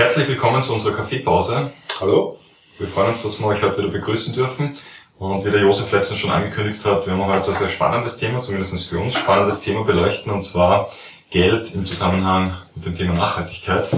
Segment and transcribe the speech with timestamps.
[0.00, 1.70] Herzlich willkommen zu unserer Kaffeepause.
[2.00, 2.34] Hallo.
[2.78, 4.74] Wir freuen uns, dass wir euch heute wieder begrüßen dürfen.
[5.18, 8.40] Und wie der Josef letztens schon angekündigt hat, werden wir heute ein sehr spannendes Thema,
[8.40, 10.90] zumindest für uns spannendes Thema beleuchten, und zwar
[11.28, 13.88] Geld im Zusammenhang mit dem Thema Nachhaltigkeit.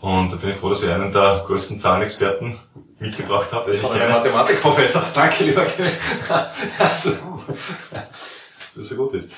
[0.00, 2.56] Und da bin ich froh, dass ihr einen der größten Zahlenexperten
[3.00, 3.66] mitgebracht habt.
[3.66, 5.02] Das war ein Mathematikprofessor.
[5.12, 5.90] Danke, lieber Kevin.
[6.78, 7.10] also,
[8.76, 9.32] dass so gut ist.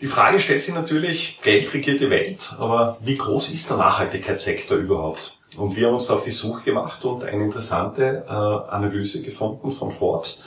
[0.00, 4.76] Die Frage stellt sich natürlich, Geld regiert die Welt, aber wie groß ist der Nachhaltigkeitssektor
[4.76, 5.40] überhaupt?
[5.56, 9.72] Und wir haben uns da auf die Suche gemacht und eine interessante äh, Analyse gefunden
[9.72, 10.46] von Forbes.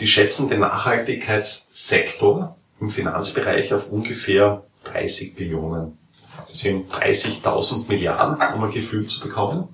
[0.00, 5.96] Die schätzen den Nachhaltigkeitssektor im Finanzbereich auf ungefähr 30 Billionen.
[6.38, 9.68] Das sind 30.000 Milliarden, um ein Gefühl zu bekommen.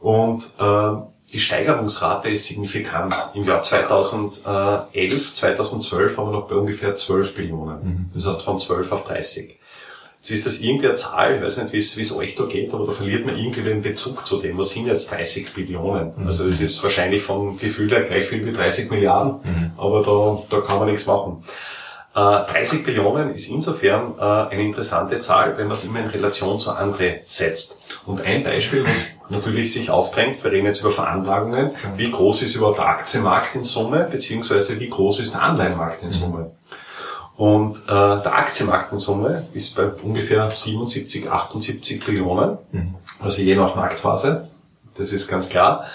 [0.00, 0.96] Und äh,
[1.32, 3.14] die Steigerungsrate ist signifikant.
[3.34, 7.78] Im Jahr 2011, 2012 waren wir noch bei ungefähr 12 Billionen.
[7.82, 8.10] Mhm.
[8.14, 9.56] Das heißt von 12 auf 30.
[10.18, 12.86] Jetzt ist das irgendwie eine Zahl, ich weiß nicht, wie es euch da geht, aber
[12.86, 14.58] da verliert man irgendwie den Bezug zu dem.
[14.58, 16.12] Was sind jetzt 30 Billionen?
[16.14, 16.26] Mhm.
[16.26, 19.72] Also das ist wahrscheinlich vom Gefühl her gleich viel wie 30 Milliarden, mhm.
[19.78, 21.42] aber da, da kann man nichts machen.
[22.12, 26.58] 30 äh, Billionen ist insofern äh, eine interessante Zahl, wenn man es immer in Relation
[26.58, 28.00] zu andere setzt.
[28.04, 32.56] Und ein Beispiel, was natürlich sich aufdrängt, wir reden jetzt über Veranlagungen, wie groß ist
[32.56, 36.52] überhaupt der Aktienmarkt in Summe, beziehungsweise wie groß ist der Anleihenmarkt in Summe.
[37.36, 42.94] Und äh, der Aktienmarkt in Summe ist bei ungefähr 77, 78 Billionen, mhm.
[43.20, 44.48] also je nach Marktphase,
[44.96, 45.86] das ist ganz klar.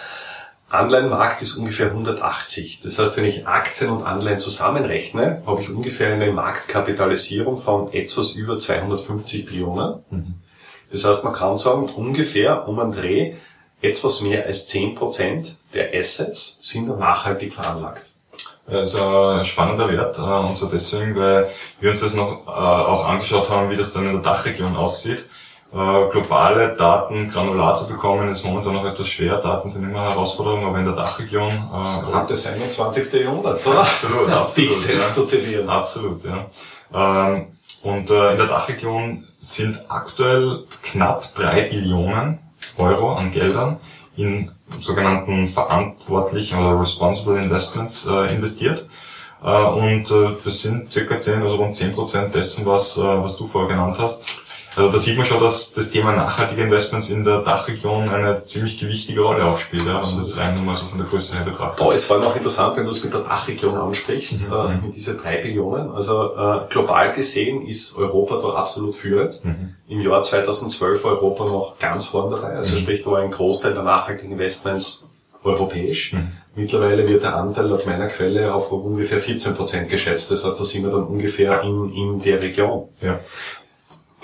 [0.70, 2.82] Anleihenmarkt ist ungefähr 180.
[2.82, 8.32] Das heißt, wenn ich Aktien und Anleihen zusammenrechne, habe ich ungefähr eine Marktkapitalisierung von etwas
[8.32, 10.00] über 250 Billionen.
[10.10, 10.36] Mhm.
[10.96, 13.34] Das heißt, man kann sagen, ungefähr um einen Dreh
[13.82, 18.14] etwas mehr als 10% der Assets sind nachhaltig veranlagt.
[18.66, 21.50] Das ist ein spannender Wert, äh, und zwar deswegen, weil
[21.82, 25.26] wir uns das noch äh, auch angeschaut haben, wie das dann in der Dachregion aussieht.
[25.74, 29.42] Äh, globale Daten granular zu bekommen, ist momentan noch etwas schwer.
[29.42, 31.52] Daten sind immer Herausforderung, aber in der Dachregion...
[31.74, 33.22] Das kommt des 21.
[33.22, 33.82] Jahrhunderts, oder?
[33.82, 34.70] Absolut, absolut.
[34.70, 35.24] Dich selbst ja.
[35.24, 35.70] zu zitieren.
[35.70, 36.46] Absolut, ja.
[36.94, 37.48] Ähm,
[37.84, 42.40] und in der Dachregion sind aktuell knapp drei Billionen
[42.78, 43.78] Euro an Geldern
[44.18, 48.90] in sogenannten verantwortlichen oder responsible investments äh, investiert.
[49.44, 53.38] Äh, und äh, das sind circa 10, also rund 10 Prozent dessen, was, äh, was
[53.38, 54.45] du vorher genannt hast.
[54.76, 58.78] Also da sieht man schon, dass das Thema nachhaltige Investments in der Dachregion eine ziemlich
[58.78, 61.38] gewichtige Rolle auch spielt, ja, wenn man das rein nur mal so von der Größe
[61.38, 61.86] her betrachtet.
[61.86, 64.54] Da ist vor allem auch interessant, wenn du es mit der Dachregion ansprichst, mhm.
[64.54, 65.92] äh, mit diese drei Billionen.
[65.92, 69.46] Also äh, global gesehen ist Europa da absolut führend.
[69.46, 69.76] Mhm.
[69.88, 72.56] Im Jahr 2012 war Europa noch ganz vorn dabei.
[72.56, 72.80] Also mhm.
[72.80, 75.10] sprich, da war ein Großteil der nachhaltigen Investments
[75.44, 76.14] europäisch.
[76.14, 76.32] Mhm.
[76.56, 80.32] Mittlerweile wird der Anteil laut meiner Quelle auf ungefähr 14 Prozent geschätzt.
[80.32, 82.90] Das heißt, da sind wir dann ungefähr in, in der Region.
[83.02, 83.20] Ja.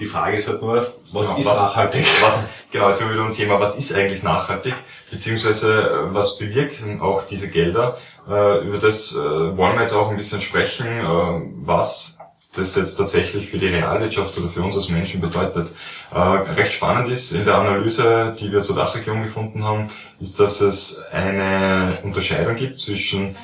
[0.01, 2.05] Die Frage ist halt nur, was genau, ist was, nachhaltig?
[2.23, 4.73] Was, genau, jetzt wieder ein Thema, was ist eigentlich nachhaltig?
[5.11, 7.97] Beziehungsweise, äh, was bewirken auch diese Gelder?
[8.27, 12.19] Äh, über das äh, wollen wir jetzt auch ein bisschen sprechen, was
[12.55, 15.69] das jetzt tatsächlich für die Realwirtschaft oder für uns als Menschen bedeutet.
[16.11, 19.87] recht spannend ist in der Analyse, die wir zur Dachregion gefunden haben,
[20.19, 23.37] ist, dass es eine Unterscheidung gibt zwischen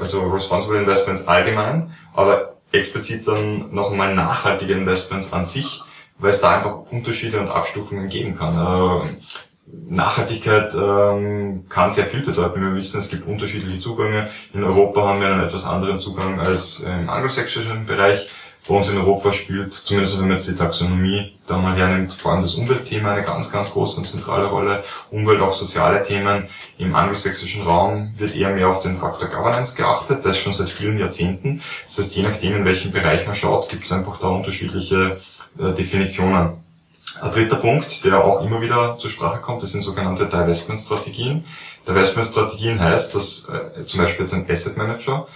[0.00, 5.82] also Responsible Investments allgemein, aber explizit dann noch einmal nachhaltige Investments an sich,
[6.18, 8.54] weil es da einfach Unterschiede und Abstufungen geben kann.
[8.54, 9.10] Äh,
[9.88, 12.60] Nachhaltigkeit ähm, kann sehr viel bedeuten.
[12.60, 14.28] Wir wissen, es gibt unterschiedliche Zugänge.
[14.52, 18.28] In Europa haben wir einen etwas anderen Zugang als im angelsächsischen Bereich
[18.66, 22.32] bei uns in Europa spielt, zumindest wenn man jetzt die Taxonomie da mal hernimmt, vor
[22.32, 24.82] allem das Umweltthema eine ganz, ganz große und zentrale Rolle.
[25.10, 26.48] Umwelt, auch soziale Themen.
[26.78, 30.98] Im angelsächsischen Raum wird eher mehr auf den Faktor Governance geachtet, das schon seit vielen
[30.98, 31.60] Jahrzehnten.
[31.86, 35.18] Das heißt, je nachdem, in welchem Bereich man schaut, gibt es einfach da unterschiedliche
[35.58, 36.64] äh, Definitionen.
[37.20, 41.44] Ein dritter Punkt, der auch immer wieder zur Sprache kommt, das sind sogenannte Divestment-Strategien.
[41.86, 45.26] Divestment-Strategien heißt, dass äh, zum Beispiel jetzt ein Asset Manager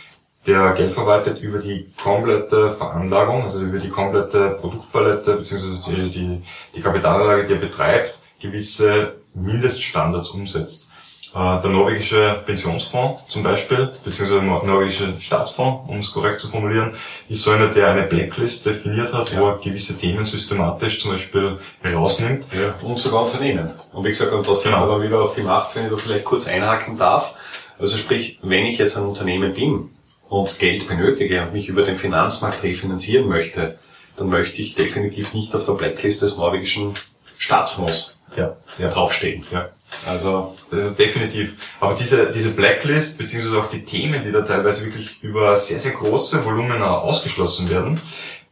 [0.47, 6.43] der Geld verwaltet über die komplette Veranlagung, also über die komplette Produktpalette beziehungsweise die, die,
[6.75, 10.89] die Kapitalanlage, die er betreibt, gewisse Mindeststandards umsetzt.
[11.35, 16.93] Äh, der norwegische Pensionsfonds zum Beispiel, beziehungsweise der norwegische Staatsfonds, um es korrekt zu formulieren,
[17.29, 19.41] ist so einer, der eine Blacklist definiert hat, ja.
[19.41, 22.47] wo er gewisse Themen systematisch zum Beispiel herausnimmt.
[22.53, 23.71] Ja, und sogar Unternehmen.
[23.93, 24.79] Und wie gesagt, und das genau.
[24.79, 27.35] aber wieder auf die Macht, wenn ich da vielleicht kurz einhaken darf.
[27.79, 29.91] Also sprich, wenn ich jetzt ein Unternehmen bin,
[30.29, 33.79] und Geld benötige und mich über den Finanzmarkt refinanzieren möchte,
[34.17, 36.95] dann möchte ich definitiv nicht auf der Blacklist des norwegischen
[37.39, 38.89] Staatsfonds ja, ja.
[38.91, 39.45] draufstehen.
[39.51, 39.71] Ja.
[40.07, 41.75] Also, also definitiv.
[41.81, 45.93] Aber diese, diese Blacklist, beziehungsweise auch die Themen, die da teilweise wirklich über sehr, sehr
[45.93, 47.99] große Volumina ausgeschlossen werden,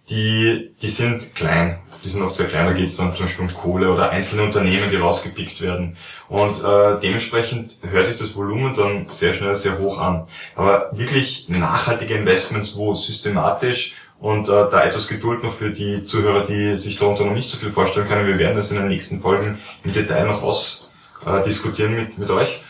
[0.08, 1.78] die, die sind klein.
[2.06, 4.44] Die sind oft sehr klein, da geht es dann zum Beispiel um Kohle oder einzelne
[4.44, 5.96] Unternehmen, die rausgepickt werden.
[6.28, 10.28] Und äh, dementsprechend hört sich das Volumen dann sehr schnell sehr hoch an.
[10.54, 16.44] Aber wirklich nachhaltige Investments, wo systematisch und äh, da etwas Geduld noch für die Zuhörer,
[16.44, 18.28] die sich darunter noch nicht so viel vorstellen können.
[18.28, 22.60] Wir werden das in den nächsten Folgen im Detail noch ausdiskutieren äh, mit, mit euch.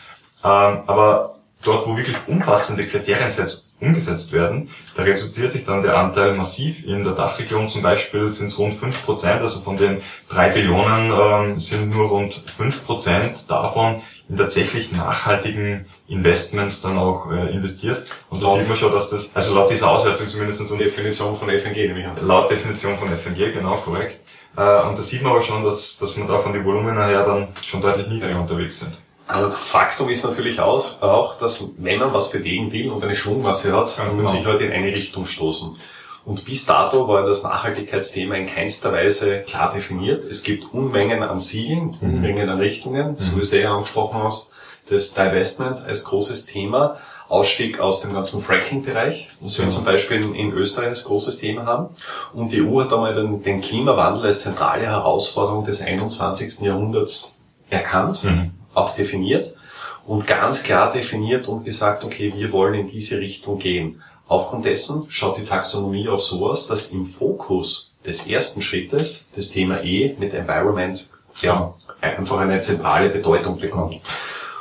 [0.43, 1.36] Ähm, aber
[1.67, 6.85] dort, wo wirklich umfassende Kriteriensets umgesetzt werden, da reduziert sich dann der Anteil massiv.
[6.85, 11.59] In der Dachregion zum Beispiel sind es rund 5%, also von den drei Billionen ähm,
[11.59, 18.07] sind nur rund 5% davon in tatsächlich nachhaltigen Investments dann auch äh, investiert.
[18.29, 20.67] Und da sieht man schon, dass das, also laut dieser Auswertung zumindest...
[20.67, 24.19] So Definition von FNG, nämlich Laut Definition von FNG, genau, korrekt.
[24.57, 27.25] Äh, und da sieht man aber schon, dass, dass man da von den Volumen her
[27.25, 28.97] dann schon deutlich niedriger unterwegs sind.
[29.27, 33.97] Also Faktum ist natürlich auch, dass wenn man was bewegen will und eine Schwungmasse hat,
[33.99, 35.75] dann muss sich halt in eine Richtung stoßen.
[36.23, 40.23] Und bis dato war das Nachhaltigkeitsthema in keinster Weise klar definiert.
[40.23, 42.15] Es gibt Unmengen an Zielen, mhm.
[42.15, 43.17] Unmengen an Richtungen, mhm.
[43.17, 44.53] so wie du ja angesprochen hast,
[44.89, 46.97] das Divestment als großes Thema,
[47.29, 49.71] Ausstieg aus dem ganzen Fracking-Bereich, was wir mhm.
[49.71, 51.89] zum Beispiel in, in, Österreich als großes Thema haben.
[52.33, 56.61] Und die EU hat einmal den, den Klimawandel als zentrale Herausforderung des 21.
[56.61, 59.57] Jahrhunderts erkannt mhm auch definiert
[60.05, 64.01] und ganz klar definiert und gesagt, okay, wir wollen in diese Richtung gehen.
[64.27, 69.49] Aufgrund dessen schaut die Taxonomie auch so aus, dass im Fokus des ersten Schrittes das
[69.49, 71.09] Thema E mit Environment
[71.41, 74.01] ja, einfach eine zentrale Bedeutung bekommt.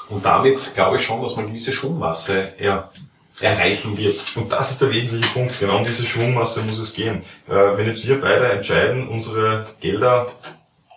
[0.08, 2.90] Und damit glaube ich schon, dass man gewisse Schwungmasse ja,
[3.40, 4.18] erreichen wird.
[4.36, 5.58] Und das ist der wesentliche Punkt.
[5.58, 7.22] Genau um diese Schwungmasse muss es gehen.
[7.48, 10.26] Äh, wenn jetzt wir beide entscheiden, unsere Gelder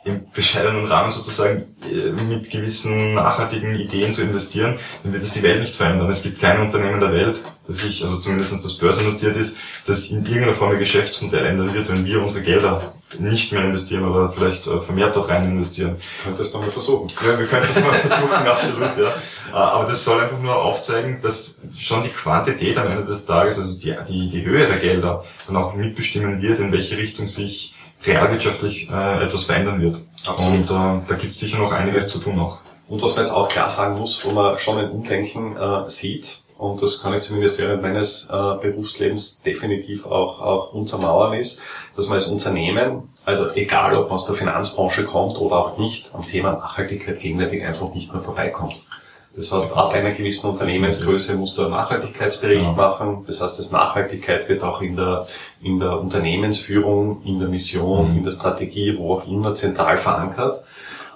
[0.05, 5.43] im bescheidenen Rahmen sozusagen äh, mit gewissen nachhaltigen Ideen zu investieren, dann wird es die
[5.43, 6.09] Welt nicht verändern.
[6.09, 10.25] Es gibt kein Unternehmen der Welt, das sich, also zumindest das börsennotiert ist, das in
[10.25, 14.67] irgendeiner Form ihr Geschäftsmodell ändern wird, wenn wir unsere Gelder nicht mehr investieren oder vielleicht
[14.67, 15.95] äh, vermehrt dort rein investieren.
[16.23, 17.07] Könntest du mal versuchen.
[17.25, 19.07] Ja, wir könnten es mal versuchen, absolut, ja.
[19.51, 23.59] Äh, aber das soll einfach nur aufzeigen, dass schon die Quantität am Ende des Tages,
[23.59, 27.73] also die, die, die Höhe der Gelder, dann auch mitbestimmen wird, in welche Richtung sich
[28.03, 29.97] realwirtschaftlich äh, etwas verändern wird.
[30.25, 30.55] Absolut.
[30.55, 32.59] Und äh, da gibt es sicher noch einiges zu tun noch.
[32.87, 36.43] Und was man jetzt auch klar sagen muss, wo man schon ein Umdenken äh, sieht,
[36.57, 41.63] und das kann ich zumindest während meines äh, Berufslebens definitiv auch, auch untermauern ist,
[41.95, 46.13] dass man als Unternehmen, also egal ob man aus der Finanzbranche kommt oder auch nicht,
[46.13, 48.87] am Thema Nachhaltigkeit gegenwärtig einfach nicht mehr vorbeikommt.
[49.35, 52.71] Das heißt, ab einer gewissen Unternehmensgröße musst du einen Nachhaltigkeitsbericht ja.
[52.71, 53.23] machen.
[53.27, 55.27] Das heißt, das Nachhaltigkeit wird auch in der,
[55.61, 58.17] in der Unternehmensführung, in der Mission, mhm.
[58.17, 60.63] in der Strategie, wo auch immer zentral verankert.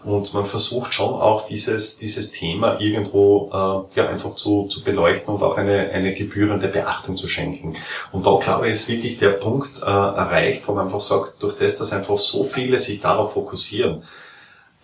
[0.04, 3.50] Und man versucht schon auch dieses, dieses Thema irgendwo
[3.96, 7.78] äh, ja, einfach zu, zu beleuchten und auch eine, eine gebührende Beachtung zu schenken.
[8.12, 11.58] Und da glaube ich, ist wirklich der Punkt äh, erreicht, wo man einfach sagt, durch
[11.58, 14.04] das, dass einfach so viele sich darauf fokussieren,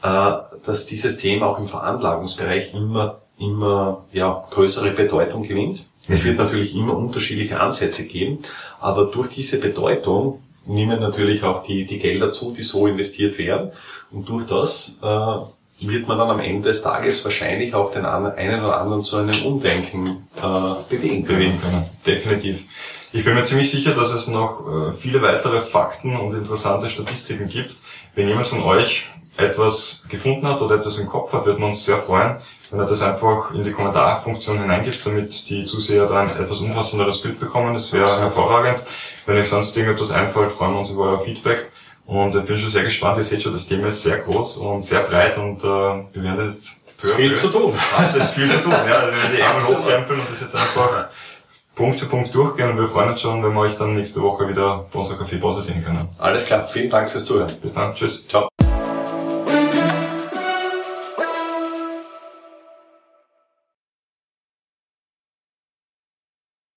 [0.01, 5.87] dass dieses Thema auch im Veranlagungsbereich immer immer ja, größere Bedeutung gewinnt.
[6.07, 8.39] Es wird natürlich immer unterschiedliche Ansätze geben,
[8.79, 13.71] aber durch diese Bedeutung nehmen natürlich auch die, die Gelder zu, die so investiert werden.
[14.11, 18.63] Und durch das äh, wird man dann am Ende des Tages wahrscheinlich auch den einen
[18.63, 20.41] oder anderen zu einem Umdenken äh,
[20.89, 21.39] bewegen können.
[21.39, 21.85] Bewegen können.
[22.05, 22.67] Definitiv.
[23.11, 27.47] Ich bin mir ziemlich sicher, dass es noch äh, viele weitere Fakten und interessante Statistiken
[27.47, 27.75] gibt.
[28.15, 29.05] Wenn jemand von euch
[29.39, 32.37] etwas gefunden hat oder etwas im Kopf hat, würden wir uns sehr freuen,
[32.71, 37.21] wenn er das einfach in die Kommentarfunktion hineingibt, damit die Zuseher da ein etwas umfassenderes
[37.21, 37.73] Bild bekommen.
[37.73, 38.83] Das wäre hervorragend.
[39.25, 41.69] Wenn euch sonst irgendetwas einfällt, freuen wir uns über euer Feedback.
[42.05, 43.17] Und ich bin schon sehr gespannt.
[43.17, 46.37] Ihr seht schon, das Thema ist sehr groß und sehr breit und äh, wir werden
[46.37, 47.73] das jetzt Es ist viel zu tun.
[47.97, 48.95] Also es ist viel zu tun, ja.
[48.95, 51.07] Also wir werden die Ärmel hochkrempeln und das jetzt einfach
[51.75, 54.49] Punkt für Punkt durchgehen und wir freuen uns schon, wenn wir euch dann nächste Woche
[54.49, 56.09] wieder bei unserer Kaffeepause sehen können.
[56.17, 56.67] Alles klar.
[56.67, 57.55] Vielen Dank fürs Zuhören.
[57.61, 57.95] Bis dann.
[57.95, 58.27] Tschüss.
[58.27, 58.49] Ciao.